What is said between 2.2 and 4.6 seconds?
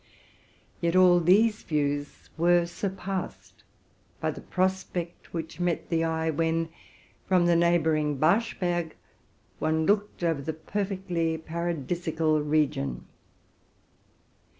were surpassed by the